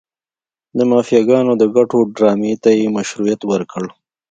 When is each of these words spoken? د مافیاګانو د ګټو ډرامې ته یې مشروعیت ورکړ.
د 0.77 0.79
مافیاګانو 0.91 1.51
د 1.61 1.63
ګټو 1.75 1.97
ډرامې 2.15 2.53
ته 2.63 2.69
یې 2.79 2.85
مشروعیت 2.97 3.41
ورکړ. 3.51 3.83